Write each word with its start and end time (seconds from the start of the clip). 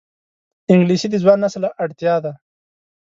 انګلیسي 0.71 1.07
د 1.11 1.15
ځوان 1.23 1.37
نسل 1.43 1.63
اړتیا 1.83 2.15
ده 2.23 2.31